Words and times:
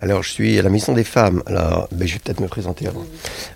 Alors, 0.00 0.22
je 0.22 0.30
suis 0.30 0.58
à 0.58 0.62
la 0.62 0.70
Maison 0.70 0.92
des 0.92 1.04
Femmes. 1.04 1.42
Alors, 1.46 1.88
ben, 1.92 2.08
je 2.08 2.14
vais 2.14 2.18
peut-être 2.18 2.40
me 2.40 2.48
présenter 2.48 2.86
avant. 2.86 3.04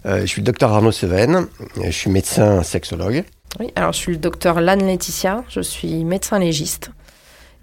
Euh, 0.04 0.21
je 0.21 0.27
suis 0.27 0.43
le 0.43 0.47
docteur 0.47 0.73
Arnaud 0.73 0.93
Seven. 0.93 1.47
Je 1.83 1.91
suis 1.91 2.11
médecin 2.11 2.62
sexologue. 2.62 3.25
Oui, 3.58 3.73
alors 3.75 3.92
je 3.92 3.99
suis 3.99 4.12
le 4.12 4.18
docteur 4.18 4.60
Lanne 4.60 4.86
Laetitia. 4.86 5.42
Je 5.49 5.60
suis 5.60 6.04
médecin 6.04 6.38
légiste. 6.38 6.91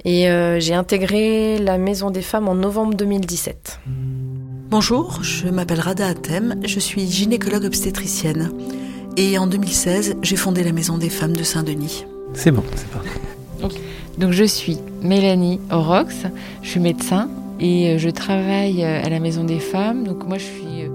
Et 0.06 0.30
euh, 0.30 0.60
j'ai 0.60 0.74
intégré 0.74 1.60
la 1.60 1.78
Maison 1.78 2.10
des 2.10 2.24
Femmes 2.24 2.50
en 2.50 2.56
novembre 2.56 2.96
2017. 2.96 3.80
Bonjour, 3.86 5.20
je 5.22 5.48
m'appelle 5.48 5.80
Rada 5.80 6.08
Atem. 6.08 6.56
Je 6.66 6.80
suis 6.80 7.10
gynécologue 7.10 7.66
obstétricienne. 7.66 8.52
Et 9.16 9.38
en 9.38 9.46
2016, 9.46 10.16
j'ai 10.24 10.36
fondé 10.36 10.64
la 10.64 10.72
Maison 10.72 10.98
des 10.98 11.10
Femmes 11.10 11.36
de 11.36 11.44
Saint-Denis. 11.44 12.06
C'est 12.34 12.52
bon, 12.52 12.64
c'est 12.76 12.90
parti. 12.90 13.10
Donc 14.18 14.32
je 14.32 14.44
suis 14.44 14.80
Mélanie 15.02 15.62
Orox, 15.72 16.16
je 16.64 16.70
suis 16.70 16.80
médecin 16.80 17.30
et 17.64 17.88
euh, 17.88 17.98
je 17.98 18.10
travaille 18.10 18.84
euh, 18.84 19.02
à 19.02 19.10
la 19.10 19.20
Maison 19.20 19.44
des 19.46 19.60
Femmes. 19.60 20.04
Donc 20.04 20.28
moi 20.28 20.38
je 20.38 20.44
suis... 20.44 20.84
euh, 20.84 20.90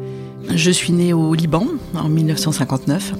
Je 0.55 0.71
suis 0.71 0.93
née 0.93 1.13
au 1.13 1.35
Liban 1.35 1.67
en 1.95 2.09
1959. 2.09 3.15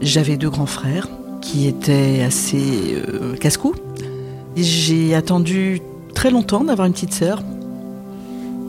J'avais 0.00 0.36
deux 0.36 0.50
grands 0.50 0.66
frères 0.66 1.08
qui 1.40 1.68
étaient 1.68 2.22
assez 2.26 2.96
casse-cou. 3.40 3.74
J'ai 4.56 5.14
attendu 5.14 5.80
très 6.14 6.30
longtemps 6.30 6.64
d'avoir 6.64 6.86
une 6.86 6.92
petite 6.92 7.14
sœur. 7.14 7.42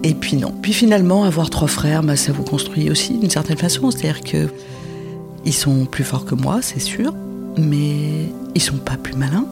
Et 0.03 0.13
puis 0.13 0.37
non. 0.37 0.53
Puis 0.61 0.73
finalement, 0.73 1.23
avoir 1.23 1.49
trois 1.49 1.67
frères, 1.67 2.03
bah, 2.03 2.15
ça 2.15 2.31
vous 2.31 2.43
construit 2.43 2.89
aussi 2.91 3.17
d'une 3.17 3.29
certaine 3.29 3.57
façon. 3.57 3.89
C'est-à-dire 3.89 4.21
que 4.21 4.49
ils 5.45 5.53
sont 5.53 5.85
plus 5.85 6.03
forts 6.03 6.25
que 6.25 6.35
moi, 6.35 6.59
c'est 6.61 6.79
sûr, 6.79 7.13
mais 7.57 8.29
ils 8.53 8.61
sont 8.61 8.77
pas 8.77 8.97
plus 8.97 9.15
malins. 9.15 9.45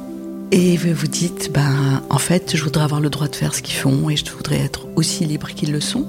Et 0.53 0.75
vous 0.75 0.93
vous 0.93 1.07
dites, 1.07 1.51
ben, 1.53 2.03
en 2.09 2.17
fait, 2.17 2.55
je 2.57 2.63
voudrais 2.63 2.83
avoir 2.83 2.99
le 2.99 3.09
droit 3.09 3.27
de 3.27 3.35
faire 3.35 3.53
ce 3.55 3.61
qu'ils 3.61 3.75
font 3.75 4.09
et 4.09 4.17
je 4.17 4.29
voudrais 4.31 4.59
être 4.59 4.85
aussi 4.97 5.25
libre 5.25 5.47
qu'ils 5.49 5.71
le 5.71 5.79
sont. 5.79 6.05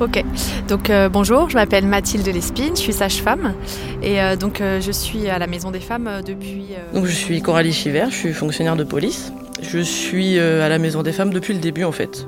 Ok, 0.00 0.22
donc 0.68 0.90
euh, 0.90 1.08
bonjour, 1.08 1.48
je 1.48 1.54
m'appelle 1.54 1.86
Mathilde 1.86 2.26
Lespine, 2.26 2.76
je 2.76 2.80
suis 2.82 2.92
sage-femme 2.92 3.54
et 4.02 4.20
euh, 4.20 4.36
donc 4.36 4.60
euh, 4.60 4.78
je 4.78 4.92
suis 4.92 5.30
à 5.30 5.38
la 5.38 5.46
Maison 5.46 5.70
des 5.70 5.80
Femmes 5.80 6.20
depuis... 6.26 6.66
euh, 6.72 6.94
Donc 6.94 7.06
je 7.06 7.12
suis 7.14 7.40
Coralie 7.40 7.72
Chiver, 7.72 8.04
je 8.10 8.14
suis 8.14 8.32
fonctionnaire 8.34 8.76
de 8.76 8.84
police. 8.84 9.32
Je 9.62 9.78
suis 9.78 10.38
euh, 10.38 10.66
à 10.66 10.68
la 10.68 10.78
Maison 10.78 11.02
des 11.02 11.12
Femmes 11.12 11.32
depuis 11.32 11.54
le 11.54 11.60
début 11.60 11.84
en 11.84 11.92
fait. 11.92 12.26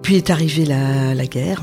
Puis 0.00 0.16
est 0.16 0.30
arrivée 0.30 0.64
la, 0.64 1.14
la 1.14 1.26
guerre. 1.26 1.60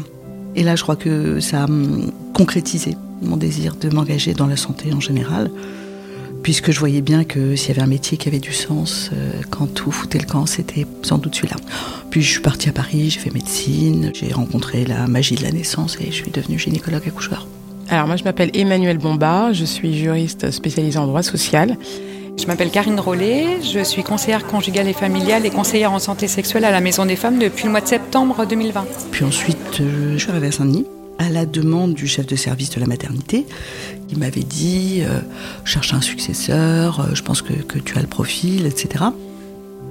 Et 0.55 0.61
là, 0.63 0.75
je 0.75 0.83
crois 0.83 0.95
que 0.95 1.39
ça 1.39 1.63
a 1.63 1.65
hum, 1.65 2.11
concrétisé 2.35 2.95
mon 3.23 3.37
désir 3.37 3.75
de 3.81 3.89
m'engager 3.89 4.35
dans 4.35 4.45
la 4.47 4.57
santé 4.57 4.93
en 4.93 4.99
général. 4.99 5.49
Puisque 6.43 6.71
je 6.71 6.79
voyais 6.79 7.01
bien 7.01 7.23
que 7.23 7.55
s'il 7.55 7.69
y 7.69 7.71
avait 7.71 7.81
un 7.81 7.87
métier 7.87 8.17
qui 8.17 8.27
avait 8.27 8.39
du 8.39 8.53
sens, 8.53 9.09
euh, 9.13 9.41
quand 9.49 9.67
tout 9.67 9.91
foutait 9.91 10.19
le 10.19 10.25
camp, 10.25 10.45
c'était 10.45 10.85
sans 11.01 11.17
doute 11.17 11.35
celui-là. 11.35 11.57
Puis 12.09 12.21
je 12.21 12.31
suis 12.31 12.41
partie 12.41 12.69
à 12.69 12.71
Paris, 12.71 13.09
j'ai 13.09 13.19
fait 13.19 13.33
médecine, 13.33 14.11
j'ai 14.13 14.31
rencontré 14.33 14.85
la 14.85 15.07
magie 15.07 15.35
de 15.35 15.43
la 15.43 15.51
naissance 15.51 15.97
et 15.99 16.05
je 16.07 16.15
suis 16.15 16.31
devenue 16.31 16.57
gynécologue 16.57 17.07
accoucheur. 17.07 17.47
Alors 17.89 18.07
moi 18.07 18.15
je 18.15 18.23
m'appelle 18.23 18.51
Emmanuel 18.53 18.97
Bombard, 18.97 19.53
je 19.53 19.65
suis 19.65 19.97
juriste 19.97 20.51
spécialisée 20.51 20.99
en 20.99 21.07
droit 21.07 21.23
social. 21.23 21.77
Je 22.37 22.45
m'appelle 22.45 22.69
Karine 22.69 22.99
Rollet, 22.99 23.61
je 23.63 23.83
suis 23.83 24.03
conseillère 24.03 24.45
conjugale 24.45 24.87
et 24.87 24.93
familiale 24.93 25.45
et 25.45 25.49
conseillère 25.49 25.91
en 25.91 25.99
santé 25.99 26.27
sexuelle 26.27 26.65
à 26.65 26.71
la 26.71 26.81
Maison 26.81 27.05
des 27.05 27.15
Femmes 27.15 27.39
depuis 27.39 27.65
le 27.65 27.71
mois 27.71 27.81
de 27.81 27.87
septembre 27.87 28.45
2020. 28.45 28.85
Puis 29.11 29.25
ensuite, 29.25 29.81
euh, 29.81 30.13
je 30.13 30.17
suis 30.17 30.29
arrivée 30.29 30.47
à 30.47 30.51
Saint-Denis 30.51 30.85
à 31.19 31.29
la 31.29 31.45
demande 31.45 31.93
du 31.93 32.07
chef 32.07 32.25
de 32.25 32.35
service 32.35 32.69
de 32.69 32.79
la 32.79 32.85
maternité 32.85 33.45
qui 34.07 34.15
m'avait 34.15 34.43
dit 34.43 35.01
euh, 35.01 35.19
cherche 35.65 35.93
un 35.93 36.01
successeur, 36.01 36.99
euh, 36.99 37.03
je 37.13 37.21
pense 37.21 37.41
que, 37.41 37.53
que 37.53 37.79
tu 37.79 37.97
as 37.97 38.01
le 38.01 38.07
profil, 38.07 38.65
etc. 38.65 39.05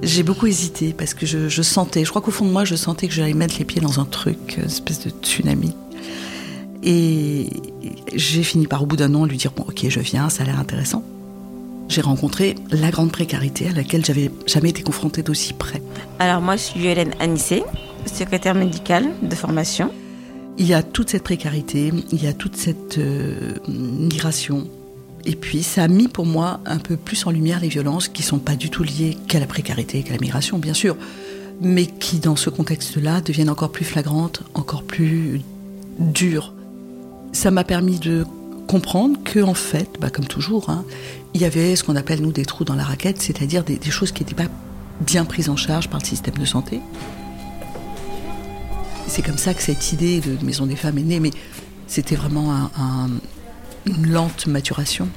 J'ai 0.03 0.23
beaucoup 0.23 0.45
hésité 0.45 0.93
parce 0.93 1.13
que 1.13 1.25
je, 1.25 1.61
sentais, 1.61 2.05
je 2.05 2.09
crois 2.09 2.21
qu'au 2.21 2.31
fond 2.31 2.45
de 2.45 2.51
moi, 2.51 2.65
je 2.65 2.75
sentais 2.75 3.07
que 3.07 3.13
j'allais 3.13 3.33
mettre 3.33 3.55
les 3.57 3.65
pieds 3.65 3.81
dans 3.81 3.99
un 3.99 4.05
truc, 4.05 4.55
une 4.57 4.65
espèce 4.65 5.03
de 5.03 5.09
tsunami. 5.09 5.73
Et 6.83 7.49
j'ai 8.13 8.43
fini 8.43 8.67
par, 8.67 8.83
au 8.83 8.85
bout 8.85 8.95
d'un 8.95 9.13
an, 9.15 9.25
lui 9.25 9.37
dire 9.37 9.51
bon, 9.55 9.63
ok, 9.63 9.85
je 9.89 9.99
viens, 9.99 10.29
ça 10.29 10.43
a 10.43 10.45
l'air 10.45 10.59
intéressant. 10.59 11.03
J'ai 11.89 12.01
rencontré 12.01 12.55
la 12.69 12.91
grande 12.91 13.11
précarité 13.11 13.67
à 13.67 13.71
laquelle 13.71 14.05
j'avais 14.05 14.29
jamais 14.45 14.69
été 14.69 14.83
confrontée 14.83 15.23
d'aussi 15.23 15.53
près. 15.53 15.81
Alors 16.19 16.41
moi, 16.41 16.57
je 16.57 16.61
suis 16.61 16.85
Hélène 16.85 17.13
Anissé, 17.19 17.63
secrétaire 18.05 18.55
médicale 18.55 19.09
de 19.23 19.35
formation. 19.35 19.91
Il 20.59 20.65
y 20.65 20.73
a 20.73 20.81
toute 20.81 21.09
cette 21.09 21.23
précarité, 21.23 21.91
il 22.11 22.23
y 22.23 22.27
a 22.27 22.33
toute 22.33 22.55
cette 22.55 22.97
euh, 22.97 23.53
migration. 23.67 24.67
Et 25.25 25.35
puis 25.35 25.61
ça 25.61 25.83
a 25.83 25.87
mis 25.87 26.07
pour 26.07 26.25
moi 26.25 26.61
un 26.65 26.79
peu 26.79 26.97
plus 26.97 27.27
en 27.27 27.31
lumière 27.31 27.59
les 27.59 27.67
violences 27.67 28.07
qui 28.07 28.23
sont 28.23 28.39
pas 28.39 28.55
du 28.55 28.69
tout 28.69 28.83
liées 28.83 29.17
qu'à 29.27 29.39
la 29.39 29.45
précarité, 29.45 30.01
qu'à 30.01 30.13
la 30.13 30.19
migration, 30.19 30.57
bien 30.57 30.73
sûr, 30.73 30.97
mais 31.61 31.85
qui 31.85 32.19
dans 32.19 32.35
ce 32.35 32.49
contexte-là 32.49 33.21
deviennent 33.21 33.49
encore 33.49 33.71
plus 33.71 33.85
flagrantes, 33.85 34.41
encore 34.55 34.83
plus 34.83 35.41
dures. 35.99 36.53
Ça 37.33 37.51
m'a 37.51 37.63
permis 37.63 37.99
de 37.99 38.25
comprendre 38.67 39.19
que 39.23 39.39
en 39.39 39.53
fait, 39.53 39.89
bah, 39.99 40.09
comme 40.09 40.25
toujours, 40.25 40.69
hein, 40.69 40.85
il 41.33 41.41
y 41.41 41.45
avait 41.45 41.75
ce 41.75 41.83
qu'on 41.83 41.95
appelle 41.95 42.21
nous 42.21 42.31
des 42.31 42.45
trous 42.45 42.63
dans 42.63 42.75
la 42.75 42.83
raquette, 42.83 43.21
c'est-à-dire 43.21 43.63
des 43.63 43.79
choses 43.91 44.11
qui 44.11 44.23
n'étaient 44.23 44.35
pas 44.35 44.49
bien 45.01 45.25
prises 45.25 45.49
en 45.49 45.55
charge 45.55 45.89
par 45.89 45.99
le 45.99 46.05
système 46.05 46.35
de 46.35 46.45
santé. 46.45 46.79
C'est 49.07 49.21
comme 49.23 49.37
ça 49.37 49.53
que 49.53 49.61
cette 49.61 49.93
idée 49.93 50.19
de 50.19 50.43
Maison 50.45 50.65
des 50.65 50.75
Femmes 50.75 50.97
est 50.97 51.03
née, 51.03 51.19
mais 51.19 51.31
c'était 51.87 52.15
vraiment 52.15 52.53
un- 52.53 52.71
un- 52.77 53.09
une 53.85 54.11
lente 54.11 54.47
maturation. 54.47 55.07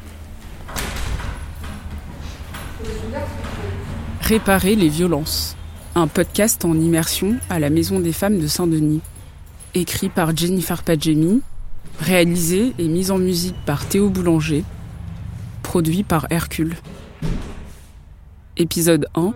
Réparer 4.23 4.77
les 4.77 4.89
violences. 4.89 5.57
Un 5.97 6.07
podcast 6.07 6.65
en 6.65 6.75
immersion 6.79 7.37
à 7.51 7.59
la 7.59 7.69
Maison 7.69 7.99
des 8.01 8.13
Femmes 8.13 8.39
de 8.39 8.47
Saint-Denis. 8.47 9.01
Écrit 9.75 10.09
par 10.09 10.37
Jennifer 10.37 10.83
Padjemi, 10.83 11.43
réalisé 12.01 12.73
et 12.79 12.89
mis 12.89 13.11
en 13.11 13.19
musique 13.19 13.57
par 13.67 13.87
Théo 13.87 14.09
Boulanger, 14.09 14.65
produit 15.63 16.05
par 16.05 16.27
Hercule. 16.31 16.77
Épisode 18.57 19.07
1. 19.15 19.35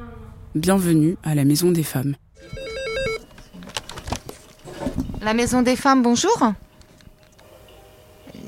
Bienvenue 0.54 1.16
à 1.24 1.34
la 1.34 1.44
Maison 1.44 1.70
des 1.72 1.82
Femmes. 1.82 2.14
La 5.24 5.32
Maison 5.32 5.62
des 5.62 5.74
Femmes, 5.74 6.02
bonjour. 6.02 6.52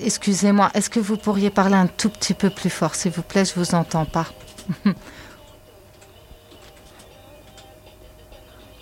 Excusez-moi, 0.03 0.71
est-ce 0.75 0.91
que 0.91 1.01
vous 1.01 1.17
pourriez 1.17 1.49
parler 1.49 1.75
un 1.75 1.87
tout 1.87 2.11
petit 2.11 2.35
peu 2.35 2.51
plus 2.51 2.69
fort, 2.69 2.95
s'il 2.95 3.13
vous 3.13 3.23
plaît? 3.23 3.47
Je 3.47 3.55
vous 3.55 3.75
entends 3.75 4.05
pas. 4.05 4.27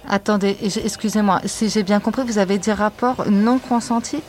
Attendez, 0.08 0.56
excusez-moi, 0.60 1.42
si 1.44 1.68
j'ai 1.68 1.84
bien 1.84 2.00
compris, 2.00 2.24
vous 2.24 2.38
avez 2.38 2.58
dit 2.58 2.72
rapport 2.72 3.30
non 3.30 3.60
consenti? 3.60 4.24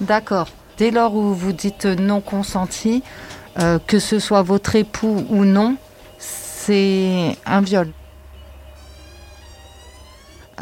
D'accord. 0.00 0.48
Dès 0.78 0.90
lors 0.90 1.14
où 1.14 1.32
vous 1.34 1.52
dites 1.52 1.86
non 1.86 2.20
consenti, 2.20 3.04
euh, 3.60 3.78
que 3.86 4.00
ce 4.00 4.18
soit 4.18 4.42
votre 4.42 4.74
époux 4.74 5.24
ou 5.30 5.44
non, 5.44 5.76
c'est 6.18 7.36
un 7.46 7.60
viol. 7.60 7.92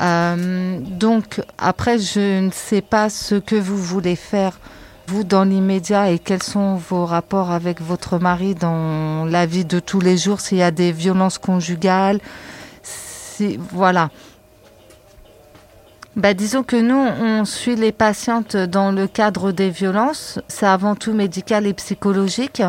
Euh, 0.00 0.78
donc, 0.80 1.40
après, 1.58 1.98
je 1.98 2.40
ne 2.40 2.50
sais 2.50 2.82
pas 2.82 3.08
ce 3.10 3.36
que 3.36 3.56
vous 3.56 3.76
voulez 3.76 4.16
faire, 4.16 4.58
vous, 5.06 5.24
dans 5.24 5.44
l'immédiat, 5.44 6.10
et 6.10 6.18
quels 6.18 6.42
sont 6.42 6.76
vos 6.76 7.04
rapports 7.04 7.50
avec 7.50 7.80
votre 7.80 8.18
mari 8.18 8.54
dans 8.54 9.24
la 9.24 9.46
vie 9.46 9.64
de 9.64 9.78
tous 9.78 10.00
les 10.00 10.16
jours, 10.16 10.40
s'il 10.40 10.58
y 10.58 10.62
a 10.62 10.70
des 10.70 10.92
violences 10.92 11.38
conjugales, 11.38 12.20
si, 12.82 13.58
voilà. 13.72 14.10
Bah, 16.16 16.32
disons 16.32 16.62
que 16.62 16.76
nous, 16.76 16.94
on 16.94 17.44
suit 17.44 17.74
les 17.74 17.90
patientes 17.90 18.56
dans 18.56 18.92
le 18.92 19.08
cadre 19.08 19.50
des 19.50 19.70
violences. 19.70 20.38
C'est 20.46 20.66
avant 20.66 20.94
tout 20.94 21.12
médical 21.12 21.66
et 21.66 21.74
psychologique. 21.74 22.62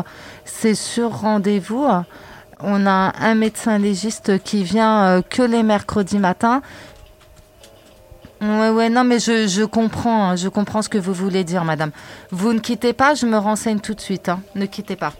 C'est 0.44 0.74
sur 0.74 1.20
rendez-vous. 1.20 1.86
On 2.60 2.86
a 2.86 3.12
un 3.20 3.34
médecin 3.36 3.78
légiste 3.78 4.42
qui 4.42 4.64
vient 4.64 5.04
euh, 5.04 5.22
que 5.22 5.42
les 5.42 5.62
mercredis 5.62 6.18
matins. 6.18 6.60
Ouais, 8.40 8.68
ouais, 8.68 8.90
non, 8.90 9.04
mais 9.04 9.18
je, 9.18 9.46
je 9.48 9.62
comprends, 9.64 10.30
hein, 10.30 10.36
je 10.36 10.48
comprends 10.48 10.82
ce 10.82 10.88
que 10.88 10.98
vous 10.98 11.14
voulez 11.14 11.42
dire, 11.42 11.64
madame. 11.64 11.90
Vous 12.30 12.52
ne 12.52 12.58
quittez 12.58 12.92
pas, 12.92 13.14
je 13.14 13.24
me 13.26 13.38
renseigne 13.38 13.80
tout 13.80 13.94
de 13.94 14.00
suite. 14.00 14.28
hein. 14.28 14.40
Ne 14.54 14.66
quittez 14.66 14.96
pas. 14.96 15.14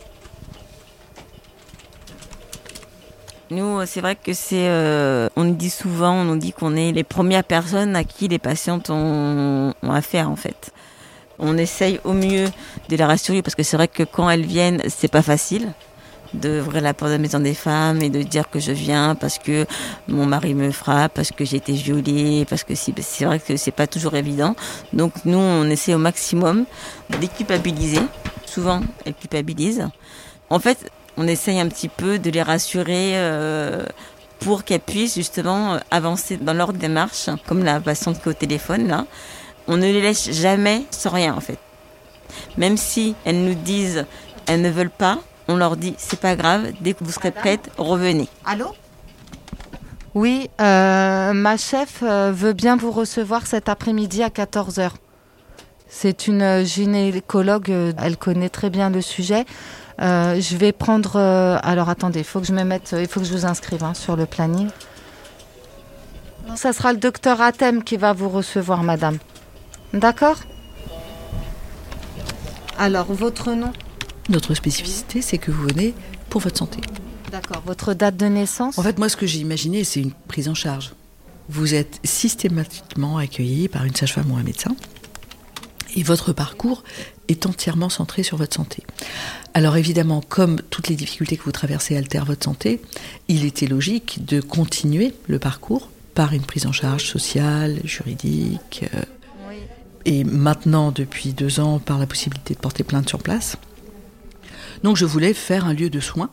Nous, 3.51 3.87
c'est 3.87 4.01
vrai 4.01 4.17
que 4.17 4.33
c'est, 4.33 4.69
euh, 4.69 5.29
on 5.37 5.45
nous 5.45 5.55
dit 5.55 5.71
souvent, 5.71 6.13
on 6.13 6.25
nous 6.25 6.37
dit 6.37 6.53
qu'on 6.53 6.75
est 6.75 6.91
les 6.93 7.05
premières 7.05 7.45
personnes 7.45 7.95
à 7.95 8.03
qui 8.03 8.27
les 8.27 8.41
patientes 8.41 8.91
ont, 8.91 9.73
ont 9.83 9.93
affaire 9.93 10.29
en 10.29 10.37
fait. 10.37 10.73
On 11.39 11.57
essaye 11.57 12.01
au 12.05 12.13
mieux 12.13 12.47
de 12.89 12.97
les 12.97 13.05
rassurer 13.05 13.43
parce 13.43 13.55
que 13.55 13.63
c'est 13.63 13.77
vrai 13.77 13.87
que 13.89 14.03
quand 14.03 14.29
elles 14.29 14.45
viennent, 14.45 14.83
c'est 14.89 15.11
pas 15.11 15.23
facile 15.23 15.73
d'ouvrir 16.35 16.83
la 16.83 16.95
porte 16.95 17.11
de 17.11 17.17
la 17.17 17.23
maison 17.23 17.41
des 17.41 17.55
femmes 17.55 18.03
et 18.03 18.11
de 18.11 18.23
dire 18.23 18.51
que 18.51 18.59
je 18.61 18.73
viens 18.73 19.15
parce 19.15 19.39
que 19.39 19.67
mon 20.09 20.27
mari 20.27 20.55
me 20.55 20.71
frappe, 20.71 21.15
parce 21.15 21.31
que 21.31 21.45
j'ai 21.45 21.57
été 21.57 21.73
violée, 21.73 22.47
parce 22.49 22.65
que 22.65 22.75
c'est 22.75 23.25
vrai 23.25 23.39
que 23.41 23.57
c'est 23.57 23.71
pas 23.71 23.87
toujours 23.87 24.15
évident. 24.15 24.55
Donc 24.93 25.13
nous, 25.25 25.39
on 25.39 25.65
essaie 25.71 25.95
au 25.95 25.99
maximum 25.99 26.65
de 27.11 27.17
les 27.19 27.29
culpabiliser. 27.29 28.01
Souvent, 28.45 28.81
elles 29.05 29.15
culpabilisent. 29.15 29.89
En 30.51 30.59
fait, 30.59 30.91
on 31.17 31.27
essaye 31.27 31.59
un 31.61 31.69
petit 31.69 31.89
peu 31.89 32.19
de 32.19 32.31
les 32.31 32.43
rassurer 32.43 33.13
euh, 33.15 33.85
pour 34.41 34.65
qu'elles 34.65 34.81
puissent 34.81 35.15
justement 35.15 35.75
euh, 35.75 35.79
avancer 35.91 36.37
dans 36.37 36.53
leur 36.53 36.73
démarche, 36.73 37.31
comme 37.47 37.65
la 37.65 37.81
patiente 37.81 38.21
qui 38.23 38.29
est 38.29 38.33
au 38.33 38.35
téléphone 38.35 38.87
là. 38.87 39.07
On 39.69 39.77
ne 39.77 39.83
les 39.83 40.01
laisse 40.01 40.31
jamais 40.31 40.85
sans 40.91 41.11
rien 41.11 41.35
en 41.35 41.41
fait. 41.41 41.59
Même 42.57 42.77
si 42.77 43.15
elles 43.25 43.43
nous 43.43 43.55
disent 43.55 44.05
elles 44.47 44.63
ne 44.63 44.71
veulent 44.71 44.91
pas, 44.91 45.19
on 45.49 45.57
leur 45.57 45.77
dit 45.77 45.95
c'est 45.99 46.21
pas 46.21 46.37
grave, 46.37 46.73
dès 46.81 46.95
que 46.95 47.05
vous 47.05 47.13
serez 47.13 47.31
prête, 47.31 47.71
revenez. 47.79 48.29
Allô 48.45 48.67
Oui, 50.15 50.51
euh, 50.61 51.33
ma 51.33 51.57
chef 51.57 52.03
euh, 52.03 52.33
veut 52.35 52.53
bien 52.53 52.77
vous 52.77 52.91
recevoir 52.91 53.47
cet 53.47 53.69
après-midi 53.69 54.23
à 54.23 54.29
14h. 54.29 54.91
C'est 55.89 56.27
une 56.27 56.65
gynécologue, 56.65 57.71
euh, 57.71 57.93
elle 58.03 58.17
connaît 58.17 58.49
très 58.49 58.71
bien 58.71 58.91
le 58.91 59.01
sujet. 59.01 59.45
Euh, 60.01 60.41
je 60.41 60.57
vais 60.57 60.73
prendre. 60.73 61.17
euh, 61.17 61.59
alors 61.63 61.89
attendez, 61.89 62.19
il 62.21 62.25
faut 62.25 62.41
que 62.41 62.47
je 62.47 62.53
me 62.53 62.65
mette. 62.65 62.95
Il 62.99 63.07
faut 63.09 63.21
que 63.21 63.27
je 63.27 63.33
vous 63.33 63.47
inscrive 63.47 63.83
hein, 63.85 63.95
sur 63.95 64.17
le 64.17 64.27
planning. 64.27 64.69
Ça 66.55 66.73
sera 66.73 66.93
le 66.93 66.99
docteur 66.99 67.41
Atem 67.41 67.83
qui 67.83 67.97
va 67.97 68.13
vous 68.13 68.29
recevoir, 68.29 68.83
madame. 68.83 69.19
D'accord? 69.95 70.37
Alors, 72.79 73.07
votre 73.13 73.53
nom? 73.53 73.73
Notre 74.29 74.55
spécificité, 74.55 75.23
c'est 75.23 75.39
que 75.39 75.51
vous 75.51 75.63
venez 75.63 75.95
pour 76.31 76.41
votre 76.41 76.59
santé. 76.59 76.81
D'accord. 77.31 77.63
Votre 77.67 77.95
date 77.95 78.17
de 78.17 78.27
naissance 78.27 78.79
En 78.79 78.83
fait, 78.83 78.99
moi, 78.99 79.09
ce 79.09 79.17
que 79.17 79.27
j'ai 79.27 79.39
imaginé, 79.39 79.85
c'est 79.85 80.01
une 80.01 80.13
prise 80.13 80.49
en 80.49 80.55
charge. 80.55 80.93
Vous 81.49 81.75
êtes 81.75 82.01
systématiquement 82.05 83.19
accueilli 83.19 83.69
par 83.69 83.85
une 83.85 83.95
sage-femme 83.95 84.31
ou 84.31 84.37
un 84.37 84.43
médecin. 84.43 84.75
Et 85.95 86.03
votre 86.03 86.33
parcours 86.33 86.83
est 87.29 87.47
entièrement 87.47 87.89
centré 87.89 88.23
sur 88.23 88.37
votre 88.37 88.55
santé. 88.55 88.83
Alors 89.55 89.77
évidemment, 89.77 90.21
comme 90.21 90.61
toutes 90.71 90.89
les 90.89 90.97
difficultés 90.97 91.37
que 91.37 91.45
vous 91.45 91.53
traversez 91.53 91.97
altèrent 91.97 92.27
votre 92.27 92.45
santé, 92.45 92.83
il 93.29 93.45
était 93.45 93.67
logique 93.67 94.25
de 94.27 94.41
continuer 94.41 95.15
le 95.27 95.39
parcours 95.39 95.91
par 96.15 96.33
une 96.33 96.43
prise 96.43 96.67
en 96.67 96.73
charge 96.73 97.05
sociale, 97.05 97.81
juridique, 97.85 98.85
euh, 98.95 99.03
et 100.07 100.23
maintenant, 100.23 100.93
depuis 100.93 101.33
deux 101.33 101.59
ans, 101.59 101.81
par 101.81 101.99
la 101.99 102.07
possibilité 102.07 102.55
de 102.55 102.61
porter 102.61 102.85
plainte 102.85 103.09
sur 103.09 103.19
place. 103.19 103.57
Donc 104.83 104.97
je 104.97 105.05
voulais 105.05 105.35
faire 105.35 105.67
un 105.67 105.75
lieu 105.75 105.91
de 105.91 106.01
soins, 106.01 106.31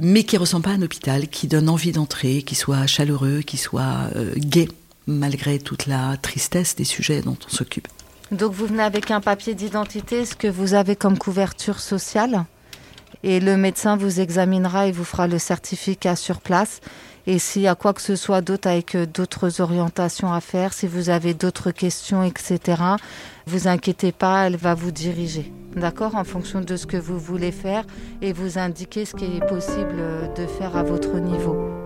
mais 0.00 0.24
qui 0.24 0.36
ressemble 0.36 0.64
pas 0.64 0.70
à 0.70 0.74
un 0.74 0.82
hôpital, 0.82 1.28
qui 1.28 1.48
donne 1.48 1.68
envie 1.68 1.92
d'entrer, 1.92 2.42
qui 2.42 2.54
soit 2.54 2.86
chaleureux, 2.86 3.40
qui 3.40 3.56
soit 3.56 4.10
euh, 4.16 4.32
gai, 4.36 4.68
malgré 5.06 5.58
toute 5.58 5.86
la 5.86 6.16
tristesse 6.16 6.76
des 6.76 6.84
sujets 6.84 7.22
dont 7.22 7.36
on 7.46 7.50
s'occupe. 7.50 7.88
Donc 8.30 8.52
vous 8.52 8.66
venez 8.66 8.82
avec 8.82 9.10
un 9.10 9.20
papier 9.20 9.54
d'identité, 9.54 10.24
ce 10.24 10.34
que 10.34 10.48
vous 10.48 10.74
avez 10.74 10.96
comme 10.96 11.18
couverture 11.18 11.80
sociale. 11.80 12.46
Et 13.22 13.40
le 13.40 13.56
médecin 13.56 13.96
vous 13.96 14.20
examinera 14.20 14.86
et 14.86 14.92
vous 14.92 15.04
fera 15.04 15.28
le 15.28 15.38
certificat 15.38 16.16
sur 16.16 16.40
place. 16.40 16.80
Et 17.26 17.38
s'il 17.38 17.62
y 17.62 17.68
a 17.68 17.74
quoi 17.74 17.92
que 17.92 18.02
ce 18.02 18.16
soit 18.16 18.40
d'autre 18.40 18.68
avec 18.68 18.94
euh, 18.94 19.06
d'autres 19.06 19.60
orientations 19.60 20.32
à 20.32 20.40
faire, 20.40 20.72
si 20.72 20.86
vous 20.86 21.08
avez 21.08 21.34
d'autres 21.34 21.70
questions, 21.70 22.22
etc., 22.22 22.82
vous 23.46 23.68
inquiétez 23.68 24.12
pas, 24.12 24.46
elle 24.46 24.56
va 24.56 24.74
vous 24.74 24.90
diriger. 24.90 25.52
D'accord? 25.76 26.16
En 26.16 26.24
fonction 26.24 26.60
de 26.60 26.76
ce 26.76 26.86
que 26.86 26.96
vous 26.96 27.18
voulez 27.18 27.52
faire 27.52 27.84
et 28.20 28.32
vous 28.32 28.58
indiquer 28.58 29.04
ce 29.04 29.14
qui 29.14 29.24
est 29.24 29.46
possible 29.46 29.96
euh, 29.98 30.28
de 30.34 30.46
faire 30.46 30.76
à 30.76 30.82
votre 30.82 31.18
niveau. 31.18 31.81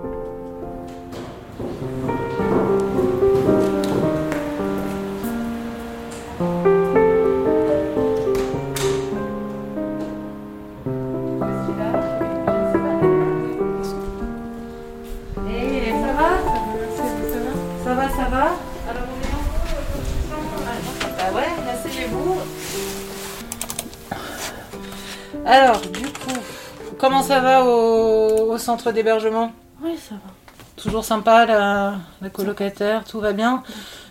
Centre 28.67 28.91
d'hébergement 28.91 29.53
Oui, 29.83 29.97
ça 29.97 30.17
va. 30.17 30.33
Toujours 30.77 31.05
sympa, 31.05 31.47
la, 31.47 31.95
la 32.21 32.31
colocataire, 32.31 33.05
tout 33.05 33.21
va 33.21 33.33
bien. 33.33 33.63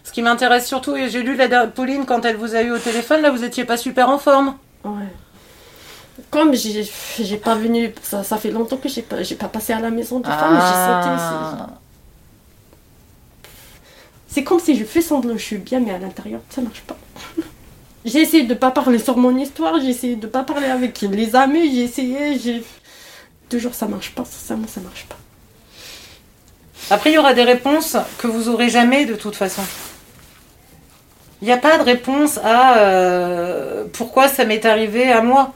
Ce 0.03 0.11
qui 0.11 0.21
m'intéresse 0.21 0.65
surtout, 0.65 0.95
et 0.95 1.09
j'ai 1.09 1.21
lu 1.21 1.35
la 1.35 1.67
Pauline 1.67 2.05
quand 2.05 2.23
elle 2.25 2.37
vous 2.37 2.55
a 2.55 2.61
eu 2.61 2.71
au 2.71 2.79
téléphone, 2.79 3.21
là 3.21 3.31
vous 3.31 3.43
étiez 3.43 3.65
pas 3.65 3.77
super 3.77 4.09
en 4.09 4.17
forme. 4.17 4.55
Ouais. 4.83 5.11
Comme 6.31 6.55
j'ai 6.55 6.89
j'ai 7.19 7.37
pas 7.37 7.55
venu, 7.55 7.93
ça, 8.01 8.23
ça 8.23 8.37
fait 8.37 8.51
longtemps 8.51 8.77
que 8.77 8.87
j'ai 8.87 9.01
pas, 9.01 9.21
j'ai 9.21 9.35
pas 9.35 9.49
passé 9.49 9.73
à 9.73 9.79
la 9.81 9.89
maison 9.89 10.19
de 10.21 10.27
femme, 10.27 10.55
j'ai 10.55 10.77
senti. 10.87 11.09
Ah. 11.11 11.69
C'est 14.27 14.43
comme 14.43 14.59
si 14.59 14.77
je 14.77 14.85
fais 14.85 15.01
semblant 15.01 15.37
je 15.37 15.43
suis 15.43 15.57
bien, 15.57 15.81
mais 15.81 15.91
à 15.91 15.97
l'intérieur, 15.97 16.41
ça 16.49 16.61
marche 16.61 16.81
pas. 16.81 16.97
j'ai 18.05 18.21
essayé 18.21 18.43
de 18.43 18.53
pas 18.53 18.71
parler 18.71 18.99
sur 18.99 19.17
mon 19.17 19.35
histoire, 19.37 19.79
j'ai 19.81 19.89
essayé 19.89 20.15
de 20.15 20.27
pas 20.27 20.43
parler 20.43 20.67
avec 20.67 21.01
les 21.01 21.35
amis, 21.35 21.75
j'ai 21.75 21.83
essayé, 21.83 22.39
j'ai. 22.39 22.63
Toujours 23.55 23.73
ça 23.73 23.87
marche 23.87 24.11
pas, 24.11 24.25
sincèrement 24.25 24.67
ça 24.67 24.81
marche 24.81 25.05
pas. 25.05 25.15
Après, 26.93 27.11
il 27.11 27.13
y 27.13 27.17
aura 27.17 27.33
des 27.33 27.45
réponses 27.45 27.95
que 28.17 28.27
vous 28.27 28.49
aurez 28.49 28.67
jamais 28.67 29.05
de 29.05 29.13
toute 29.13 29.37
façon. 29.37 29.61
Il 31.41 31.45
n'y 31.45 31.53
a 31.53 31.57
pas 31.57 31.77
de 31.77 31.83
réponse 31.83 32.37
à 32.43 32.79
euh, 32.79 33.85
pourquoi 33.93 34.27
ça 34.27 34.43
m'est 34.43 34.65
arrivé 34.65 35.09
à 35.09 35.21
moi. 35.21 35.53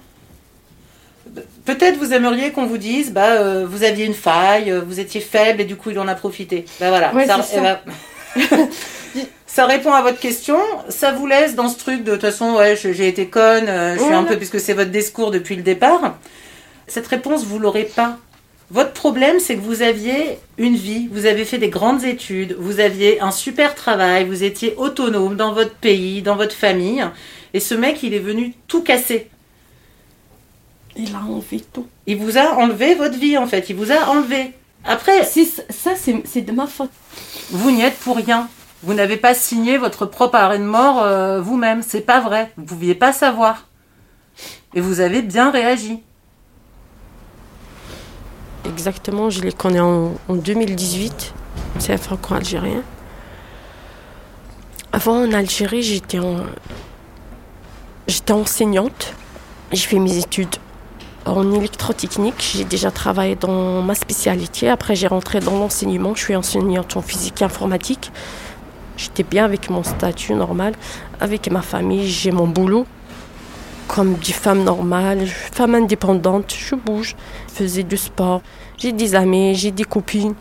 Peut-être 1.65 1.97
vous 1.97 2.13
aimeriez 2.13 2.51
qu'on 2.53 2.67
vous 2.67 2.77
dise, 2.77 3.11
bah, 3.11 3.31
euh, 3.31 3.65
vous 3.69 3.83
aviez 3.83 4.05
une 4.05 4.13
faille, 4.13 4.71
euh, 4.71 4.79
vous 4.79 5.01
étiez 5.01 5.19
faible 5.19 5.59
et 5.59 5.65
du 5.65 5.75
coup 5.75 5.89
il 5.89 5.99
en 5.99 6.07
a 6.07 6.15
profité. 6.15 6.63
Bah 6.79 6.87
voilà. 6.87 7.13
Ouais, 7.13 7.25
eh 7.25 7.27
ça. 7.27 7.81
ben, 8.37 8.69
ça 9.45 9.65
répond 9.65 9.91
à 9.91 10.01
votre 10.03 10.19
question. 10.19 10.57
Ça 10.87 11.11
vous 11.11 11.27
laisse 11.27 11.53
dans 11.53 11.67
ce 11.67 11.77
truc 11.77 12.05
de, 12.05 12.13
toute 12.13 12.21
façon, 12.21 12.53
ouais, 12.53 12.77
j'ai 12.77 13.09
été 13.09 13.27
conne, 13.27 13.67
euh, 13.67 13.97
je 13.97 14.03
suis 14.03 14.13
un 14.13 14.23
peu, 14.23 14.37
puisque 14.37 14.61
c'est 14.61 14.71
votre 14.71 14.91
discours 14.91 15.31
depuis 15.31 15.57
le 15.57 15.63
départ. 15.63 16.15
Cette 16.89 17.07
réponse, 17.07 17.45
vous 17.45 17.59
l'aurez 17.59 17.85
pas. 17.85 18.17
Votre 18.71 18.93
problème, 18.93 19.39
c'est 19.39 19.55
que 19.55 19.61
vous 19.61 19.81
aviez 19.81 20.37
une 20.57 20.75
vie, 20.75 21.07
vous 21.11 21.25
avez 21.25 21.43
fait 21.43 21.57
des 21.57 21.69
grandes 21.69 22.03
études, 22.03 22.55
vous 22.59 22.79
aviez 22.79 23.19
un 23.19 23.31
super 23.31 23.73
travail, 23.73 24.25
vous 24.25 24.43
étiez 24.43 24.75
autonome 24.77 25.35
dans 25.35 25.53
votre 25.53 25.73
pays, 25.73 26.21
dans 26.21 26.35
votre 26.35 26.53
famille, 26.55 27.03
et 27.55 27.59
ce 27.59 27.73
mec, 27.73 28.03
il 28.03 28.13
est 28.13 28.19
venu 28.19 28.53
tout 28.67 28.83
casser. 28.83 29.27
Il 30.95 31.15
a 31.15 31.19
enlevé 31.19 31.61
tout. 31.73 31.87
Il 32.05 32.17
vous 32.17 32.37
a 32.37 32.55
enlevé 32.57 32.93
votre 32.93 33.17
vie, 33.17 33.37
en 33.37 33.47
fait. 33.47 33.69
Il 33.69 33.75
vous 33.75 33.91
a 33.91 34.09
enlevé. 34.09 34.53
Après, 34.85 35.23
ça, 35.23 35.91
c'est 35.95 36.21
c'est 36.25 36.41
de 36.41 36.51
ma 36.51 36.67
faute. 36.67 36.91
Vous 37.51 37.71
n'y 37.71 37.81
êtes 37.81 37.97
pour 37.97 38.17
rien. 38.17 38.49
Vous 38.83 38.93
n'avez 38.93 39.17
pas 39.17 39.33
signé 39.33 39.77
votre 39.77 40.05
propre 40.05 40.35
arrêt 40.35 40.59
de 40.59 40.63
mort 40.63 41.01
euh, 41.01 41.41
vous-même. 41.41 41.81
C'est 41.81 42.01
pas 42.01 42.19
vrai. 42.19 42.51
Vous 42.57 42.65
pouviez 42.65 42.95
pas 42.95 43.13
savoir. 43.13 43.67
Et 44.73 44.81
vous 44.81 44.99
avez 44.99 45.21
bien 45.21 45.51
réagi. 45.51 46.01
Exactement, 48.65 49.29
je 49.29 49.41
les 49.41 49.51
connais 49.51 49.79
en, 49.79 50.13
en 50.27 50.35
2018. 50.35 51.33
C'est 51.79 51.93
un 51.93 51.97
franco-algérien. 51.97 52.83
Avant, 54.91 55.23
en 55.23 55.31
Algérie, 55.33 55.83
j'étais 55.83 56.19
enseignante. 58.31 59.13
J'ai 59.71 59.87
fait 59.87 59.99
mes 59.99 60.17
études 60.17 60.55
en 61.25 61.53
électrotechnique. 61.53 62.51
J'ai 62.55 62.63
déjà 62.63 62.89
travaillé 62.91 63.35
dans 63.35 63.81
ma 63.81 63.95
spécialité. 63.95 64.69
Après, 64.69 64.95
j'ai 64.95 65.07
rentré 65.07 65.39
dans 65.39 65.57
l'enseignement. 65.59 66.15
Je 66.15 66.23
suis 66.23 66.35
enseignante 66.35 66.97
en 66.97 67.01
physique 67.01 67.41
et 67.41 67.45
informatique. 67.45 68.11
J'étais 68.97 69.23
bien 69.23 69.45
avec 69.45 69.69
mon 69.69 69.83
statut 69.83 70.33
normal, 70.33 70.73
avec 71.21 71.49
ma 71.51 71.61
famille. 71.61 72.09
J'ai 72.09 72.31
mon 72.31 72.47
boulot 72.47 72.85
comme 73.89 74.13
des 74.13 74.33
femmes 74.33 74.63
normales, 74.63 75.25
femme 75.25 75.73
indépendante, 75.73 76.53
je 76.55 76.75
bouge, 76.75 77.15
je 77.49 77.53
faisais 77.53 77.83
du 77.83 77.97
sport, 77.97 78.41
j'ai 78.77 78.91
des 78.91 79.15
amis, 79.15 79.55
j'ai 79.55 79.71
des 79.71 79.83
copines. 79.83 80.35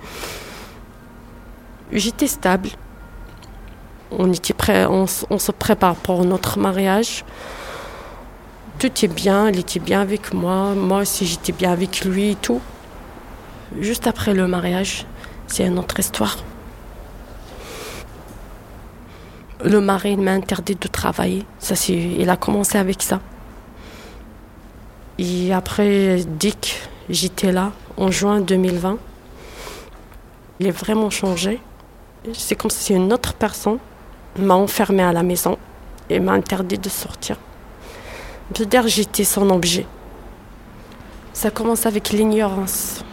J'étais 1.91 2.27
stable. 2.27 2.69
On 4.11 4.31
était 4.31 4.53
prêt, 4.53 4.85
on, 4.85 5.07
se 5.07 5.53
prépare 5.53 5.97
pour 5.97 6.25
notre 6.25 6.59
mariage. 6.59 7.25
Tout 8.79 8.93
est 9.03 9.09
bien, 9.09 9.49
il 9.49 9.59
était 9.59 9.81
bien 9.81 10.03
avec 10.03 10.35
moi, 10.35 10.75
moi 10.75 10.99
aussi 11.01 11.27
j'étais 11.27 11.53
bien 11.53 11.73
avec 11.73 12.05
lui 12.05 12.33
et 12.33 12.35
tout. 12.37 12.61
Juste 13.81 14.07
après 14.07 14.35
le 14.35 14.47
mariage, 14.47 15.07
c'est 15.47 15.67
une 15.67 15.79
autre 15.79 15.99
histoire. 15.99 16.37
Le 19.65 19.81
mari 19.81 20.19
m'a 20.19 20.33
interdit 20.33 20.77
de 20.77 20.87
travailler. 20.87 21.45
Ça, 21.59 21.75
il 21.89 22.29
a 22.29 22.37
commencé 22.37 22.77
avec 22.77 23.03
ça. 23.03 23.21
Et 25.19 25.53
après, 25.53 26.21
que 26.39 26.69
j'étais 27.11 27.51
là, 27.51 27.73
en 27.97 28.11
juin 28.11 28.41
2020, 28.41 28.99
il 30.61 30.67
est 30.67 30.71
vraiment 30.71 31.11
changé. 31.11 31.61
C'est 32.33 32.55
comme 32.55 32.71
si 32.71 32.95
une 32.95 33.13
autre 33.13 33.35
personne 33.35 33.79
m'a 34.39 34.55
enfermée 34.55 35.03
à 35.03 35.13
la 35.13 35.25
maison 35.25 35.59
et 36.09 36.21
m'a 36.21 36.33
interdit 36.33 36.79
de 36.79 36.89
sortir. 36.89 37.37
Que 38.55 38.63
j'étais 38.87 39.25
son 39.25 39.51
objet. 39.51 39.87
Ça 41.33 41.51
commence 41.51 41.85
avec 41.87 42.11
l'ignorance. 42.11 43.05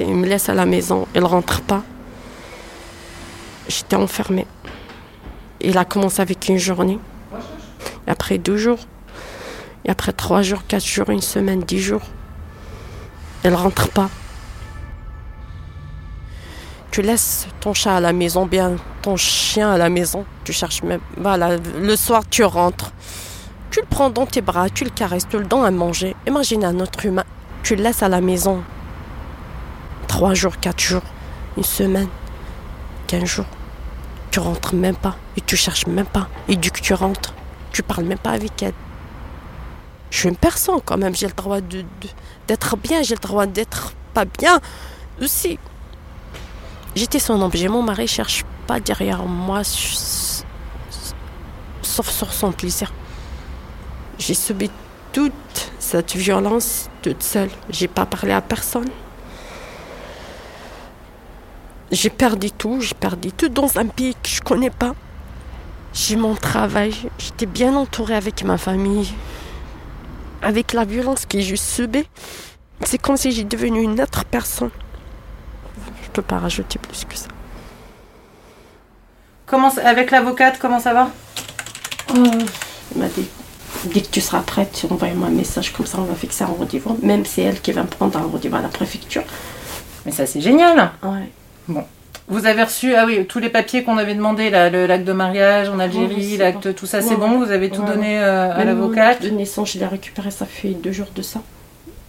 il 0.00 0.14
me 0.14 0.26
laisse 0.26 0.48
à 0.48 0.54
la 0.54 0.64
maison, 0.64 1.06
il 1.14 1.24
rentre 1.24 1.60
pas. 1.62 1.82
J'étais 3.68 3.96
enfermée. 3.96 4.46
Il 5.60 5.76
a 5.76 5.84
commencé 5.84 6.22
avec 6.22 6.48
une 6.48 6.58
journée, 6.58 6.98
après 8.06 8.38
deux 8.38 8.56
jours, 8.56 8.78
et 9.88 9.90
après 9.90 10.12
trois 10.12 10.42
jours, 10.42 10.66
quatre 10.68 10.84
jours, 10.84 11.08
une 11.08 11.22
semaine, 11.22 11.62
dix 11.62 11.80
jours. 11.80 12.02
Il 13.42 13.54
rentre 13.54 13.88
pas. 13.88 14.10
Tu 16.90 17.00
laisses 17.00 17.48
ton 17.60 17.72
chat 17.72 17.96
à 17.96 18.00
la 18.00 18.12
maison, 18.12 18.44
bien 18.44 18.76
ton 19.00 19.16
chien 19.16 19.70
à 19.72 19.78
la 19.78 19.88
maison. 19.88 20.26
Tu 20.44 20.52
cherches 20.52 20.82
même. 20.82 21.00
Voilà, 21.16 21.56
le 21.56 21.96
soir 21.96 22.22
tu 22.28 22.44
rentres. 22.44 22.92
Tu 23.70 23.80
le 23.80 23.86
prends 23.86 24.10
dans 24.10 24.26
tes 24.26 24.42
bras, 24.42 24.68
tu 24.68 24.84
le 24.84 24.90
caresses, 24.90 25.26
tu 25.26 25.38
le 25.38 25.46
donnes 25.46 25.64
à 25.64 25.70
manger. 25.70 26.14
Imagine 26.26 26.66
un 26.66 26.80
autre 26.80 27.06
humain. 27.06 27.24
Tu 27.62 27.74
le 27.74 27.82
laisses 27.82 28.02
à 28.02 28.10
la 28.10 28.20
maison. 28.20 28.62
Trois 30.06 30.34
jours, 30.34 30.58
quatre 30.58 30.80
jours, 30.80 31.02
une 31.56 31.64
semaine, 31.64 32.08
quinze 33.06 33.24
jours. 33.24 33.46
Tu 34.30 34.38
rentres 34.38 34.74
même 34.74 34.96
pas 34.96 35.16
et 35.38 35.40
tu 35.40 35.56
cherches 35.56 35.86
même 35.86 36.06
pas. 36.06 36.28
Et 36.46 36.56
du 36.56 36.70
que 36.70 36.80
tu 36.80 36.92
rentres, 36.92 37.32
tu 37.72 37.82
parles 37.82 38.04
même 38.04 38.18
pas 38.18 38.32
avec 38.32 38.62
elle. 38.62 38.74
Je 40.10 40.18
suis 40.18 40.28
une 40.28 40.36
personne 40.36 40.80
quand 40.84 40.96
même, 40.96 41.14
j'ai 41.14 41.26
le 41.26 41.32
droit 41.32 41.60
de, 41.60 41.84
d'être 42.46 42.76
bien, 42.76 43.02
j'ai 43.02 43.14
le 43.14 43.20
droit 43.20 43.46
d'être 43.46 43.92
pas 44.14 44.24
bien 44.24 44.60
aussi. 45.20 45.58
J'étais 46.94 47.18
son 47.18 47.40
objet, 47.42 47.68
mon 47.68 47.82
mari 47.82 48.08
cherche 48.08 48.44
pas 48.66 48.80
derrière 48.80 49.22
moi, 49.24 49.62
sauf 51.82 52.08
sur 52.08 52.32
son 52.32 52.52
plaisir. 52.52 52.92
J'ai 54.18 54.34
subi 54.34 54.70
toute 55.12 55.32
cette 55.78 56.16
violence 56.16 56.88
toute 57.02 57.22
seule. 57.22 57.50
J'ai 57.70 57.88
pas 57.88 58.06
parlé 58.06 58.32
à 58.32 58.40
personne. 58.40 58.88
J'ai 61.90 62.10
perdu 62.10 62.50
tout, 62.50 62.80
j'ai 62.80 62.94
perdu 62.94 63.32
tout 63.32 63.48
dans 63.48 63.78
un 63.78 63.86
pays 63.86 64.14
que 64.14 64.28
je 64.28 64.42
connais 64.42 64.70
pas. 64.70 64.94
J'ai 65.94 66.16
mon 66.16 66.34
travail, 66.34 66.94
j'étais 67.18 67.46
bien 67.46 67.74
entourée 67.74 68.14
avec 68.14 68.44
ma 68.44 68.58
famille. 68.58 69.08
Avec 70.42 70.72
la 70.72 70.84
violence 70.84 71.26
que 71.26 71.40
j'ai 71.40 71.56
subie, 71.56 72.08
c'est 72.84 72.98
comme 72.98 73.16
si 73.16 73.32
j'étais 73.32 73.56
devenue 73.56 73.82
une 73.82 74.00
autre 74.00 74.24
personne. 74.24 74.70
Je 76.04 76.08
peux 76.10 76.22
pas 76.22 76.38
rajouter 76.38 76.78
plus 76.78 77.04
que 77.04 77.16
ça. 77.16 77.28
Comment, 79.46 79.72
avec 79.84 80.10
l'avocate, 80.10 80.58
comment 80.58 80.78
ça 80.80 80.92
va? 80.94 81.10
Euh, 82.14 82.30
Il 82.94 83.00
m'a 83.00 83.08
dit 83.08 83.28
dès 83.84 84.00
que 84.00 84.08
tu 84.08 84.20
seras 84.20 84.40
prête, 84.40 84.86
envoie-moi 84.90 85.28
un 85.28 85.30
message 85.30 85.72
comme 85.72 85.86
ça, 85.86 85.98
on 85.98 86.04
va 86.04 86.14
fixer 86.14 86.44
un 86.44 86.48
rendez-vous. 86.48 86.98
Même 87.02 87.24
c'est 87.24 87.42
elle 87.42 87.60
qui 87.60 87.72
va 87.72 87.82
me 87.82 87.88
prendre 87.88 88.18
un 88.18 88.22
rendez-vous 88.22 88.56
à 88.56 88.60
la 88.62 88.68
préfecture. 88.68 89.22
Mais 90.06 90.12
ça, 90.12 90.26
c'est 90.26 90.40
génial. 90.40 90.90
Ouais. 91.02 91.30
Bon. 91.66 91.84
Vous 92.28 92.44
avez 92.44 92.62
reçu 92.62 92.94
ah 92.94 93.06
oui, 93.06 93.24
tous 93.26 93.38
les 93.38 93.48
papiers 93.48 93.82
qu'on 93.82 93.96
avait 93.96 94.14
demandé, 94.14 94.50
là, 94.50 94.68
le 94.68 94.86
l'acte 94.86 95.04
de 95.04 95.12
mariage 95.12 95.68
en 95.70 95.78
Algérie, 95.78 96.36
l'acte, 96.36 96.74
tout 96.74 96.86
ça, 96.86 97.00
c'est 97.00 97.16
bon. 97.16 97.38
Vous 97.38 97.50
avez 97.50 97.70
tout 97.70 97.82
donné 97.82 98.18
euh, 98.20 98.54
à 98.54 98.64
l'avocate 98.64 99.22
de 99.22 99.30
naissance, 99.30 99.72
je 99.72 99.78
l'ai 99.78 99.86
récupéré, 99.86 100.30
ça 100.30 100.44
fait 100.44 100.70
deux 100.70 100.92
jours 100.92 101.08
de 101.14 101.22
ça. 101.22 101.40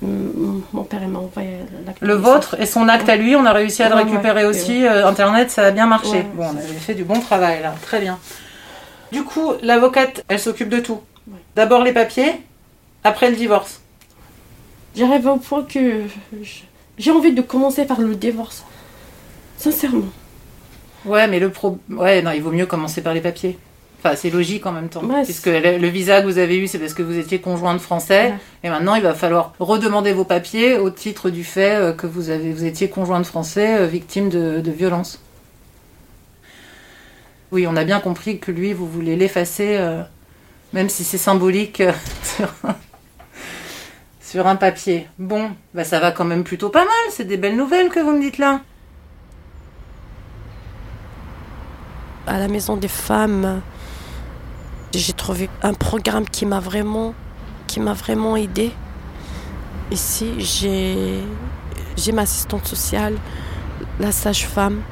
Mon 0.02 0.84
père 0.84 1.06
m'a 1.08 1.20
envoyé 1.20 1.50
l'acte. 1.86 2.02
Le 2.02 2.14
vôtre 2.14 2.56
et 2.60 2.66
son 2.66 2.88
acte 2.88 3.08
à 3.10 3.16
lui, 3.16 3.36
on 3.36 3.46
a 3.46 3.54
réussi 3.54 3.82
à 3.84 3.90
le 3.90 3.96
récupérer 3.96 4.46
aussi. 4.46 4.86
Euh, 4.86 5.08
Internet, 5.08 5.52
ça 5.52 5.66
a 5.66 5.72
bien 5.72 5.88
marché. 5.88 6.26
Bon, 6.36 6.46
on 6.46 6.58
avait 6.58 6.68
fait 6.68 6.94
du 6.96 7.04
bon 7.04 7.20
travail 7.20 7.62
là, 7.62 7.74
très 7.82 8.00
bien. 8.00 8.20
Du 9.12 9.24
coup, 9.24 9.54
l'avocate, 9.62 10.24
elle 10.28 10.40
s'occupe 10.40 10.70
de 10.70 10.80
tout. 10.80 11.00
D'abord 11.56 11.84
les 11.84 11.94
papiers, 11.94 12.42
après 13.04 13.30
le 13.30 13.36
divorce. 13.36 13.82
J'arrive 14.96 15.28
au 15.28 15.38
point 15.38 15.64
que 15.64 16.04
j'ai 16.98 17.12
envie 17.12 17.34
de 17.34 17.42
commencer 17.42 17.86
par 17.86 18.02
le 18.02 18.16
divorce. 18.16 18.66
Sincèrement. 19.60 20.08
Ouais, 21.06 21.28
mais 21.28 21.40
le 21.40 21.52
pro... 21.52 21.78
ouais, 21.90 22.22
non, 22.22 22.32
il 22.32 22.42
vaut 22.42 22.52
mieux 22.52 22.66
commencer 22.66 23.02
par 23.02 23.14
les 23.14 23.22
papiers. 23.22 23.58
Enfin, 24.00 24.16
c'est 24.16 24.30
logique 24.30 24.66
en 24.66 24.72
même 24.72 24.88
temps. 24.88 25.04
puisque 25.26 25.48
le, 25.48 25.88
visa 25.88 26.22
que 26.22 26.26
vous 26.26 26.38
avez 26.38 26.58
eu, 26.58 26.68
c'est 26.68 26.80
parce 26.80 26.94
que 26.94 27.04
vous 27.04 27.18
étiez 27.18 27.42
conjointe 27.42 27.82
français. 27.82 28.34
Et 28.64 28.70
maintenant, 28.70 28.96
il 28.96 29.04
va 29.04 29.14
falloir 29.14 29.54
redemander 29.60 30.14
vos 30.14 30.24
papiers 30.24 30.78
au 30.78 30.90
titre 30.90 31.30
du 31.30 31.44
fait 31.44 31.76
euh, 31.76 31.92
que 31.92 32.08
vous, 32.08 32.30
avez, 32.30 32.54
vous 32.54 32.64
étiez 32.64 32.90
conjointe 32.90 33.26
français 33.26 33.78
euh, 33.78 33.86
victime 33.86 34.30
de, 34.30 34.62
de 34.62 34.72
violence. 34.72 35.22
Oui, 37.52 37.68
on 37.68 37.76
a 37.76 37.84
bien 37.84 38.00
compris 38.00 38.40
que 38.40 38.52
lui, 38.52 38.72
vous 38.72 38.88
voulez 38.88 39.18
l'effacer, 39.18 39.76
euh, 39.78 40.02
même 40.72 40.88
si 40.88 41.04
c'est 41.04 41.18
symbolique, 41.18 41.82
sur, 44.22 44.48
un, 44.48 44.56
papier. 44.56 45.08
Bon, 45.18 45.52
bah 45.74 45.84
ça 45.84 46.00
va 46.00 46.12
quand 46.12 46.26
même 46.26 46.46
plutôt 46.46 46.70
pas 46.70 46.86
mal. 46.86 47.06
C'est 47.10 47.26
des 47.26 47.38
belles 47.38 47.58
nouvelles 47.58 47.90
que 47.90 48.00
vous 48.00 48.12
me 48.12 48.22
dites 48.22 48.38
là. 48.38 48.62
À 52.30 52.38
la 52.38 52.48
maison 52.48 52.78
des 52.78 52.88
femmes, 52.88 53.60
j'ai 54.94 55.14
trouvé 55.14 55.50
un 55.64 55.74
programme 55.74 56.26
qui 56.30 56.46
m'a 56.46 56.60
vraiment, 56.60 57.16
qui 57.66 57.80
m'a 57.80 57.94
vraiment 57.94 58.36
aidé. 58.36 58.72
Ici, 59.90 60.34
j'ai, 60.38 61.24
j'ai 61.98 62.12
ma 62.12 62.22
assistante 62.22 62.68
sociale, 62.68 63.16
la 64.00 64.12
sage-femme. 64.12 64.84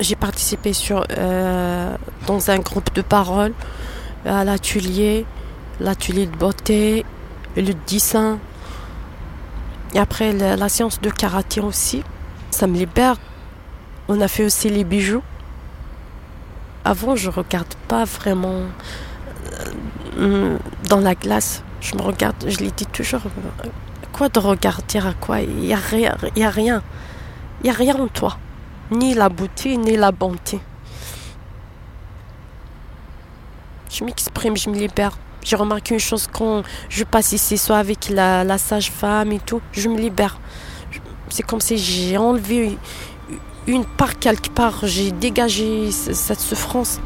J'ai 0.00 0.16
participé 0.16 0.72
sur, 0.72 1.04
euh, 1.16 1.96
dans 2.26 2.50
un 2.50 2.58
groupe 2.58 2.92
de 2.92 3.02
parole 3.02 3.52
à 4.26 4.42
l'atelier, 4.42 5.26
l'atelier 5.78 6.26
de 6.26 6.36
beauté, 6.36 7.06
le 7.56 7.72
dessin. 7.86 8.40
Et 9.94 10.00
après 10.00 10.32
la, 10.32 10.56
la 10.56 10.68
séance 10.68 11.00
de 11.00 11.08
karaté 11.08 11.60
aussi. 11.60 12.02
Ça 12.50 12.66
me 12.66 12.76
libère. 12.76 13.14
On 14.08 14.20
a 14.20 14.26
fait 14.26 14.44
aussi 14.44 14.70
les 14.70 14.82
bijoux. 14.82 15.22
Avant, 16.84 17.16
je 17.16 17.30
regarde 17.30 17.74
pas 17.88 18.04
vraiment 18.04 18.62
euh, 20.18 20.58
dans 20.88 21.00
la 21.00 21.14
glace. 21.14 21.62
Je 21.80 21.94
me 21.96 22.02
regarde, 22.02 22.36
je 22.46 22.58
lui 22.58 22.70
dis 22.72 22.86
toujours 22.86 23.22
quoi 24.12 24.28
de 24.28 24.38
regarder 24.38 24.98
à 24.98 25.12
quoi? 25.14 25.40
Il 25.40 25.56
n'y 25.56 25.72
a 25.72 25.76
rien, 25.76 26.16
il 26.36 26.42
y 26.42 26.44
a 26.44 26.50
rien, 26.50 26.82
en 27.98 28.08
toi, 28.08 28.36
ni 28.90 29.14
la 29.14 29.28
beauté 29.28 29.76
ni 29.76 29.96
la 29.96 30.12
bonté. 30.12 30.60
Je 33.90 34.04
m'exprime, 34.04 34.56
je 34.56 34.70
me 34.70 34.76
libère. 34.76 35.16
J'ai 35.42 35.56
remarqué 35.56 35.94
une 35.94 36.00
chose 36.00 36.28
quand 36.32 36.62
je 36.88 37.04
passe 37.04 37.32
ici, 37.32 37.58
soit 37.58 37.78
avec 37.78 38.08
la, 38.08 38.44
la 38.44 38.58
sage-femme 38.58 39.32
et 39.32 39.40
tout, 39.40 39.60
je 39.72 39.88
me 39.88 39.98
libère. 39.98 40.38
C'est 41.28 41.42
comme 41.42 41.60
si 41.60 41.76
j'ai 41.76 42.16
enlevé 42.16 42.78
une 43.66 43.84
part 43.84 44.18
quelque 44.18 44.50
part, 44.50 44.80
j'ai 44.84 45.10
dégagé 45.10 45.90
cette 45.90 46.40
souffrance. 46.40 47.00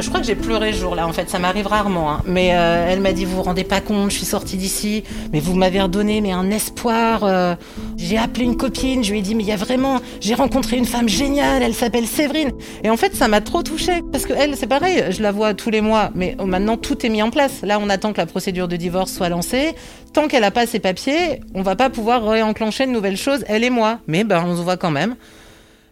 Je 0.00 0.08
crois 0.08 0.20
que 0.20 0.26
j'ai 0.26 0.34
pleuré 0.34 0.72
ce 0.72 0.78
jour-là, 0.78 1.06
en 1.06 1.12
fait, 1.12 1.28
ça 1.28 1.38
m'arrive 1.38 1.66
rarement. 1.66 2.10
Hein. 2.10 2.22
Mais 2.26 2.50
euh, 2.54 2.86
elle 2.88 3.00
m'a 3.00 3.12
dit, 3.12 3.24
vous 3.24 3.36
vous 3.36 3.42
rendez 3.42 3.64
pas 3.64 3.80
compte, 3.80 4.10
je 4.10 4.16
suis 4.16 4.26
sortie 4.26 4.56
d'ici, 4.56 5.04
mais 5.32 5.40
vous 5.40 5.54
m'avez 5.54 5.80
redonné 5.80 6.20
mais 6.20 6.32
un 6.32 6.50
espoir. 6.50 7.24
Euh. 7.24 7.54
J'ai 7.96 8.18
appelé 8.18 8.44
une 8.44 8.56
copine, 8.56 9.04
je 9.04 9.12
lui 9.12 9.18
ai 9.18 9.22
dit, 9.22 9.34
mais 9.34 9.42
il 9.42 9.48
y 9.48 9.52
a 9.52 9.56
vraiment, 9.56 10.00
j'ai 10.20 10.34
rencontré 10.34 10.76
une 10.76 10.86
femme 10.86 11.08
géniale, 11.08 11.62
elle 11.62 11.74
s'appelle 11.74 12.06
Séverine. 12.06 12.52
Et 12.82 12.90
en 12.90 12.96
fait, 12.96 13.14
ça 13.14 13.28
m'a 13.28 13.40
trop 13.40 13.62
touchée, 13.62 14.02
parce 14.12 14.26
que 14.26 14.32
elle, 14.32 14.56
c'est 14.56 14.66
pareil, 14.66 15.04
je 15.10 15.22
la 15.22 15.32
vois 15.32 15.54
tous 15.54 15.70
les 15.70 15.80
mois, 15.80 16.10
mais 16.14 16.36
maintenant 16.44 16.76
tout 16.76 17.04
est 17.04 17.10
mis 17.10 17.22
en 17.22 17.30
place. 17.30 17.62
Là, 17.62 17.78
on 17.80 17.88
attend 17.88 18.12
que 18.12 18.18
la 18.18 18.26
procédure 18.26 18.68
de 18.68 18.76
divorce 18.76 19.12
soit 19.12 19.28
lancée. 19.28 19.74
Tant 20.12 20.28
qu'elle 20.28 20.42
n'a 20.42 20.50
pas 20.50 20.66
ses 20.66 20.80
papiers, 20.80 21.40
on 21.54 21.62
va 21.62 21.76
pas 21.76 21.90
pouvoir 21.90 22.26
réenclencher 22.26 22.86
de 22.86 22.90
nouvelles 22.90 23.16
choses, 23.16 23.44
elle 23.48 23.64
et 23.64 23.70
moi. 23.70 23.98
Mais 24.06 24.24
ben, 24.24 24.44
on 24.46 24.56
se 24.56 24.62
voit 24.62 24.76
quand 24.76 24.90
même. 24.90 25.14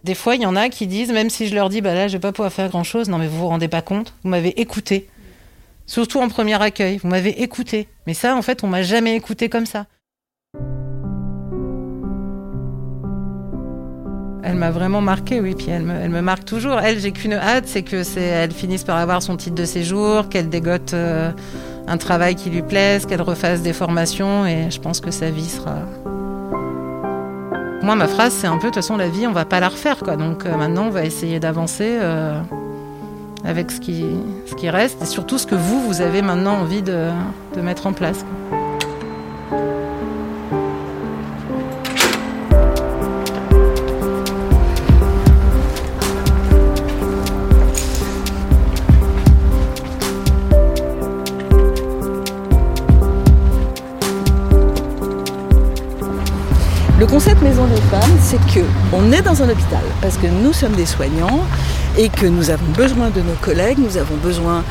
Des 0.05 0.15
fois, 0.15 0.37
il 0.37 0.43
y 0.43 0.47
en 0.47 0.57
a 0.57 0.69
qui 0.69 0.87
disent, 0.87 1.13
même 1.13 1.31
si 1.31 1.49
je 1.49 1.55
leur 1.55 1.69
dis, 1.69 1.81
bah 1.81 1.95
là, 1.95 2.09
je 2.09 2.15
vais 2.15 2.21
pas 2.21 2.33
pouvoir 2.33 2.53
faire 2.53 2.69
grand 2.69 2.85
chose, 2.85 3.09
non, 3.09 3.19
mais 3.19 3.27
vous 3.27 3.39
vous 3.39 3.49
rendez 3.49 3.69
pas 3.69 3.83
compte, 3.83 4.15
vous 4.23 4.31
m'avez 4.31 4.61
écouté. 4.61 5.09
Surtout 5.87 6.21
en 6.21 6.29
premier 6.29 6.61
accueil, 6.61 6.99
vous 6.99 7.09
m'avez 7.09 7.43
écouté. 7.43 7.89
Mais 8.07 8.15
ça, 8.15 8.37
en 8.37 8.43
fait, 8.43 8.63
on 8.63 8.69
m'a 8.69 8.83
jamais 8.83 9.17
écouté 9.17 9.49
comme 9.49 9.67
ça. 9.67 9.87
Elle 14.45 14.55
m'a 14.55 14.71
vraiment 14.71 15.01
marqué, 15.01 15.41
oui, 15.41 15.55
puis 15.55 15.69
elle 15.69 15.83
me, 15.83 16.21
marque 16.23 16.45
toujours. 16.45 16.79
Elle, 16.79 17.01
j'ai 17.01 17.13
qu'une 17.13 17.35
hâte, 17.35 17.67
c'est 17.67 17.83
que 17.83 18.03
c'est, 18.03 18.23
elle 18.23 18.53
finisse 18.53 18.85
par 18.85 18.97
avoir 18.97 19.23
son 19.23 19.37
titre 19.37 19.57
de 19.57 19.65
séjour, 19.65 20.29
qu'elle 20.29 20.49
dégote 20.49 20.95
euh, 20.95 21.33
un 21.87 21.97
travail 21.99 22.35
qui 22.35 22.49
lui 22.49 22.63
plaise, 22.63 23.05
qu'elle 23.05 23.21
refasse 23.21 23.63
des 23.63 23.73
formations, 23.73 24.47
et 24.47 24.71
je 24.71 24.81
pense 24.81 25.01
que 25.01 25.11
sa 25.11 25.31
vie 25.31 25.49
sera, 25.49 25.81
moi, 27.83 27.95
ma 27.95 28.09
phrase, 28.09 28.33
c'est 28.33 28.47
un 28.47 28.57
peu, 28.57 28.63
de 28.63 28.67
toute 28.67 28.77
façon, 28.77 28.97
la 28.97 29.09
vie, 29.09 29.27
on 29.27 29.33
va 29.33 29.45
pas 29.45 29.61
la 29.61 29.69
refaire, 29.69 29.99
quoi. 29.99 30.17
Donc 30.17 30.45
euh, 30.45 30.57
maintenant, 30.57 30.87
on 30.87 30.91
va 30.91 31.05
essayer 31.05 31.39
d'avancer 31.41 31.99
euh, 32.01 32.41
avec 33.45 33.71
ce 33.71 33.81
qui, 33.81 34.05
reste 34.69 35.01
et 35.03 35.07
surtout 35.07 35.39
ce 35.39 35.47
que 35.47 35.55
vous, 35.55 35.81
vous 35.83 36.01
avez 36.01 36.21
maintenant 36.21 36.55
envie 36.55 36.83
de 36.83 37.11
mettre 37.63 37.87
en 37.87 37.93
place. 37.93 38.25
Concept 57.07 57.43
Maison 57.43 57.65
des 57.67 57.81
Femmes, 57.83 58.19
c'est 58.21 58.45
que 58.53 58.65
on 58.93 59.13
est 59.13 59.23
dans 59.23 59.41
un 59.43 59.49
hôpital 59.49 59.83
parce 60.03 60.17
que 60.17 60.27
nous 60.27 60.53
sommes 60.53 60.73
des 60.73 60.85
soignants 60.85 61.45
et 61.97 62.09
que 62.09 62.27
nous 62.27 62.51
avons 62.51 62.67
besoin 62.77 63.11
de 63.11 63.21
nos 63.21 63.35
collègues, 63.41 63.79
nous 63.79 63.97
avons 63.97 64.17
besoin 64.17 64.65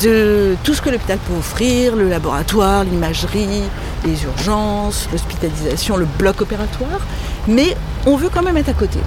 de 0.00 0.56
tout 0.64 0.72
ce 0.72 0.80
que 0.80 0.88
l'hôpital 0.88 1.18
peut 1.18 1.34
offrir, 1.38 1.96
le 1.96 2.08
laboratoire, 2.08 2.84
l'imagerie, 2.84 3.62
les 4.06 4.24
urgences, 4.24 5.06
l'hospitalisation, 5.12 5.98
le 5.98 6.06
bloc 6.18 6.40
opératoire, 6.40 7.00
mais 7.46 7.76
on 8.06 8.16
veut 8.16 8.30
quand 8.32 8.42
même 8.42 8.56
être 8.56 8.70
à 8.70 8.74
côté. 8.74 8.98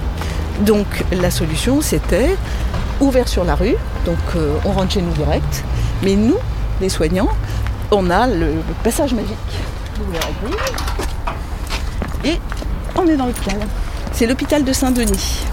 Donc 0.60 0.86
la 1.10 1.32
solution 1.32 1.80
c'était 1.80 2.36
ouvert 3.00 3.26
sur 3.26 3.44
la 3.44 3.56
rue, 3.56 3.74
donc 4.06 4.18
euh, 4.36 4.54
on 4.64 4.70
rentre 4.70 4.92
chez 4.92 5.02
nous 5.02 5.12
direct, 5.12 5.64
mais 6.04 6.14
nous, 6.14 6.38
les 6.80 6.88
soignants, 6.88 7.30
on 7.90 8.10
a 8.10 8.28
le, 8.28 8.52
passage 8.84 9.12
magique. 9.12 9.36
Et 12.24 12.38
on 12.96 13.06
est 13.06 13.16
dans 13.16 13.26
l'hôpital. 13.26 13.60
C'est 14.12 14.26
l'hôpital 14.26 14.64
de 14.64 14.72
Saint-Denis. 14.72 15.44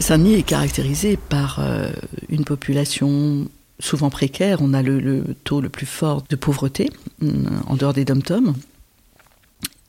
Saint-Denis 0.00 0.34
est 0.34 0.42
caractérisé 0.42 1.16
par 1.16 1.60
euh, 1.60 1.90
une 2.28 2.44
population 2.44 3.48
souvent 3.78 4.10
précaire. 4.10 4.58
On 4.60 4.74
a 4.74 4.82
le, 4.82 5.24
taux 5.44 5.60
le 5.60 5.68
plus 5.68 5.86
fort 5.86 6.24
de 6.28 6.36
pauvreté 6.36 6.90
euh, 7.22 7.28
en 7.66 7.76
dehors 7.76 7.92
des 7.92 8.04
dom-toms. 8.04 8.54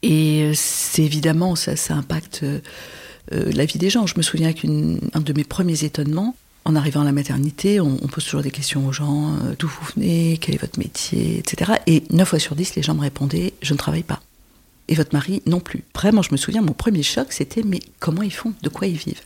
Et 0.04 0.44
euh, 0.44 0.52
c'est 0.54 1.04
évidemment, 1.04 1.56
ça, 1.56 1.75
ça 1.75 1.96
impacte 1.96 2.46
la 3.32 3.66
vie 3.66 3.80
des 3.80 3.90
gens. 3.90 4.06
Je 4.06 4.14
me 4.18 4.22
souviens 4.22 4.54
qu'un 4.54 4.70
de 4.70 5.34
mes 5.34 5.44
premiers 5.44 5.84
étonnements, 5.84 6.36
en 6.65 6.75
arrivant 6.75 7.01
à 7.01 7.05
la 7.05 7.12
maternité, 7.12 7.79
on, 7.79 7.95
pose 7.98 8.25
toujours 8.25 8.41
des 8.41 8.51
questions 8.51 8.88
aux 8.88 8.91
gens, 8.91 9.38
d'où 9.60 9.67
vous 9.67 9.86
venez, 9.95 10.38
quel 10.41 10.55
est 10.55 10.62
votre 10.62 10.79
métier, 10.79 11.38
etc. 11.38 11.74
Et 11.86 12.03
9 12.10 12.27
fois 12.27 12.39
sur 12.39 12.55
10, 12.55 12.75
les 12.75 12.81
gens 12.81 12.95
me 12.95 13.01
répondaient, 13.01 13.53
je 13.62 13.74
ne 13.74 13.77
travaille 13.77 14.03
pas. 14.03 14.22
Et 14.88 14.95
votre 14.95 15.13
mari 15.13 15.41
non 15.45 15.60
plus. 15.60 15.84
Vraiment, 15.93 16.22
je 16.22 16.31
me 16.31 16.38
souviens, 16.38 16.62
mon 16.62 16.74
premier 16.74 17.03
choc, 17.03 17.27
c'était, 17.29 17.63
mais 17.63 17.79
comment 18.00 18.24
ils 18.24 18.34
font? 18.34 18.53
De 18.63 18.69
quoi 18.69 18.88
ils 18.88 18.98
vivent? 18.98 19.22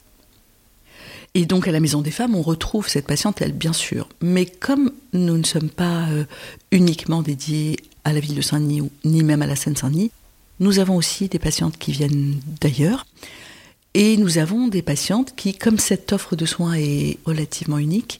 Et 1.36 1.46
donc 1.46 1.67
à 1.67 1.72
la 1.72 1.79
Maison 1.79 2.01
des 2.01 2.12
Femmes, 2.12 2.36
on 2.36 2.41
retrouve 2.41 2.88
cette 2.88 3.05
patientèle, 3.05 3.53
bien 3.53 3.74
sûr. 3.74 4.10
Mais 4.22 4.46
comme 4.46 4.91
nous 5.13 5.38
ne 5.38 5.43
sommes 5.43 5.69
pas 5.69 6.08
euh, 6.10 6.25
uniquement 6.72 7.22
dédiés 7.22 7.77
à 8.03 8.13
la 8.13 8.19
ville 8.19 8.36
de 8.36 8.41
Saint-Denis, 8.41 8.89
ni 9.05 9.24
même 9.24 9.41
à 9.41 9.48
la 9.48 9.55
Seine-Saint-Denis, 9.55 10.12
nous 10.60 10.79
avons 10.79 10.96
aussi 10.96 11.27
des 11.27 11.39
patientes 11.39 11.77
qui 11.77 11.91
viennent 11.91 12.39
d'ailleurs. 12.60 13.05
Et 13.93 14.17
nous 14.17 14.38
avons 14.38 14.67
des 14.67 14.81
patientes 14.81 15.34
qui, 15.36 15.55
comme 15.55 15.79
cette 15.79 16.13
offre 16.13 16.36
de 16.36 16.46
soins 16.46 16.75
est 16.75 17.17
relativement 17.25 17.79
unique, 17.79 18.19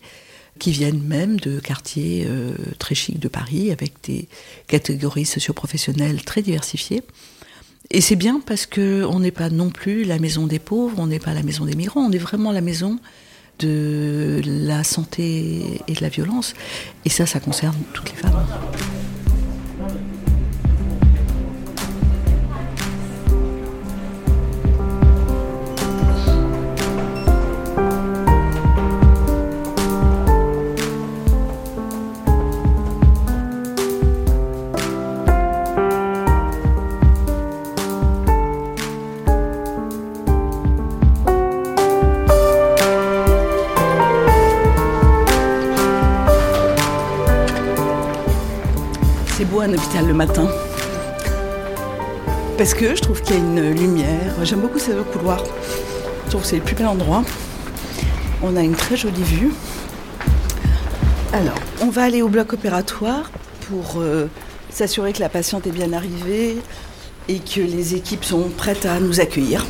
qui 0.57 0.71
viennent 0.71 1.01
même 1.01 1.39
de 1.39 1.59
quartiers 1.59 2.25
euh, 2.27 2.53
très 2.79 2.95
chics 2.95 3.19
de 3.19 3.27
Paris, 3.27 3.71
avec 3.71 3.93
des 4.03 4.27
catégories 4.67 5.25
socioprofessionnelles 5.25 6.23
très 6.23 6.41
diversifiées. 6.41 7.03
Et 7.91 8.01
c'est 8.01 8.15
bien 8.15 8.41
parce 8.45 8.65
que 8.65 9.03
on 9.05 9.19
n'est 9.19 9.31
pas 9.31 9.49
non 9.49 9.69
plus 9.69 10.03
la 10.03 10.19
maison 10.19 10.47
des 10.47 10.59
pauvres, 10.59 10.99
on 10.99 11.07
n'est 11.07 11.19
pas 11.19 11.33
la 11.33 11.43
maison 11.43 11.65
des 11.65 11.75
migrants, 11.75 12.01
on 12.01 12.11
est 12.11 12.19
vraiment 12.19 12.51
la 12.51 12.61
maison 12.61 12.99
de 13.59 14.41
la 14.45 14.83
santé 14.83 15.81
et 15.88 15.93
de 15.93 16.01
la 16.01 16.09
violence. 16.09 16.53
Et 17.05 17.09
ça, 17.09 17.25
ça 17.25 17.39
concerne 17.39 17.75
toutes 17.93 18.11
les 18.11 18.17
femmes. 18.17 18.99
Un 49.41 49.73
hôpital 49.73 50.05
le 50.05 50.13
matin. 50.13 50.49
Parce 52.57 52.73
que 52.73 52.93
je 52.93 53.01
trouve 53.01 53.21
qu'il 53.21 53.35
y 53.35 53.39
a 53.39 53.41
une 53.41 53.73
lumière. 53.73 54.33
J'aime 54.43 54.59
beaucoup 54.59 54.79
ces 54.79 54.91
couloirs. 55.13 55.43
Je 56.25 56.31
trouve 56.31 56.41
que 56.41 56.47
c'est 56.47 56.57
le 56.57 56.61
plus 56.61 56.75
bel 56.75 56.87
endroit. 56.87 57.23
On 58.43 58.57
a 58.57 58.61
une 58.61 58.75
très 58.75 58.97
jolie 58.97 59.23
vue. 59.23 59.53
Alors, 61.31 61.55
on 61.81 61.89
va 61.89 62.03
aller 62.03 62.21
au 62.21 62.27
bloc 62.27 62.51
opératoire 62.51 63.31
pour 63.69 64.01
euh, 64.01 64.27
s'assurer 64.69 65.13
que 65.13 65.21
la 65.21 65.29
patiente 65.29 65.67
est 65.67 65.71
bien 65.71 65.93
arrivée 65.93 66.57
et 67.29 67.39
que 67.39 67.61
les 67.61 67.95
équipes 67.95 68.25
sont 68.25 68.49
prêtes 68.49 68.85
à 68.85 68.99
nous 68.99 69.21
accueillir. 69.21 69.65